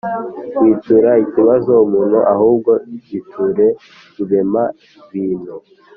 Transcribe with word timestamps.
witura 0.61 1.11
ikibazo 1.25 1.71
umuntu 1.85 2.17
ahubwo 2.33 2.71
giture 3.07 3.67
rurema 4.15 4.63
bintu 5.11 5.55